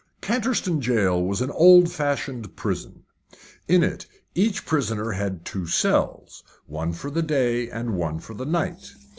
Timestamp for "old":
1.51-1.91